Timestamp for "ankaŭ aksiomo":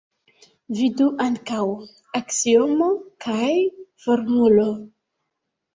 1.25-2.89